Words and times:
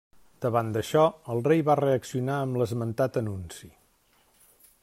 Davant 0.45 0.71
d'això, 0.77 1.03
el 1.33 1.43
rei 1.49 1.61
va 1.69 1.77
reaccionar 1.81 2.41
amb 2.47 2.61
l'esmentat 2.63 3.23
anunci. 3.25 3.71